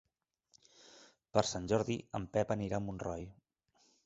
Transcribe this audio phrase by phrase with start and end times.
[1.37, 3.31] Per Sant Jordi en Pep anirà a Montroi.